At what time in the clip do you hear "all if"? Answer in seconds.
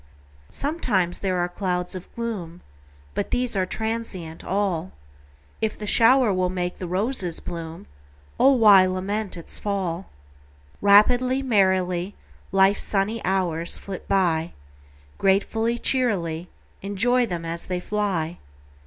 4.43-5.77